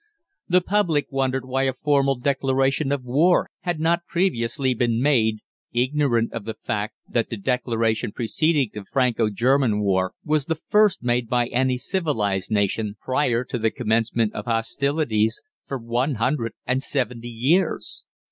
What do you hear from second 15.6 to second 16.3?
for one